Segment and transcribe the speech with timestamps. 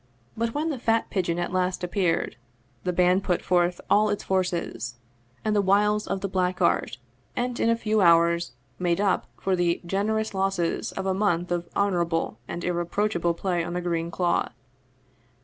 [0.35, 2.35] But when the fat pigeon at last appeared,
[2.83, 4.95] the band put forth all its forces,
[5.45, 6.97] all the wiles of the black art,
[7.35, 11.69] and in a few hours made up for the generous losses of a month of
[11.75, 14.53] honorable and irreproachable play on the green cloth.